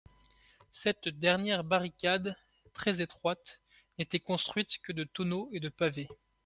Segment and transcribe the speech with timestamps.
[0.71, 2.35] Cette dernière barricade,
[2.73, 3.59] très étroite,
[3.99, 6.07] n'était construite que de tonneaux et de pavés.